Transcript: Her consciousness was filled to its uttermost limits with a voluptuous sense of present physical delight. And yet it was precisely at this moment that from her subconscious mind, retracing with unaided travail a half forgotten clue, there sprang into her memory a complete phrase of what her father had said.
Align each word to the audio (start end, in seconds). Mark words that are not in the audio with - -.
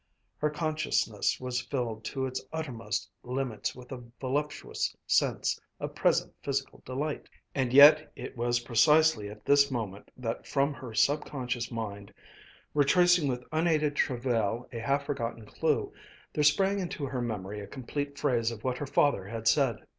Her 0.39 0.49
consciousness 0.49 1.39
was 1.39 1.61
filled 1.61 2.03
to 2.05 2.25
its 2.25 2.41
uttermost 2.51 3.07
limits 3.21 3.75
with 3.75 3.91
a 3.91 4.03
voluptuous 4.19 4.97
sense 5.05 5.61
of 5.79 5.93
present 5.93 6.33
physical 6.41 6.81
delight. 6.83 7.29
And 7.53 7.71
yet 7.71 8.11
it 8.15 8.35
was 8.35 8.61
precisely 8.61 9.29
at 9.29 9.45
this 9.45 9.69
moment 9.69 10.09
that 10.17 10.47
from 10.47 10.73
her 10.73 10.95
subconscious 10.95 11.69
mind, 11.71 12.11
retracing 12.73 13.27
with 13.27 13.45
unaided 13.51 13.95
travail 13.95 14.67
a 14.71 14.79
half 14.79 15.05
forgotten 15.05 15.45
clue, 15.45 15.93
there 16.33 16.43
sprang 16.43 16.79
into 16.79 17.05
her 17.05 17.21
memory 17.21 17.59
a 17.61 17.67
complete 17.67 18.17
phrase 18.17 18.49
of 18.49 18.63
what 18.63 18.79
her 18.79 18.87
father 18.87 19.25
had 19.27 19.47
said. 19.47 19.85